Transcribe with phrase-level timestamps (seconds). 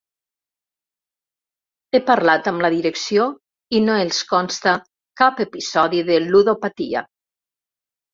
[1.91, 3.27] He parlat amb la direcció
[3.79, 4.73] i no els consta
[5.23, 7.05] cap episodi de ludopatia.